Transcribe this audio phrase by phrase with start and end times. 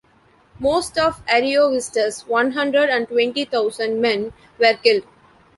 [0.57, 5.03] Most of Ariovistus' one-hundred and twenty thousand men were killed.